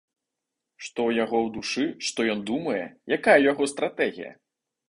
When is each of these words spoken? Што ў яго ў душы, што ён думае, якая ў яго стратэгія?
Што 0.85 0.99
ў 1.09 1.19
яго 1.23 1.37
ў 1.45 1.53
душы, 1.59 1.85
што 2.09 2.19
ён 2.37 2.43
думае, 2.49 2.81
якая 3.17 3.37
ў 3.41 3.45
яго 3.55 3.63
стратэгія? 3.75 4.31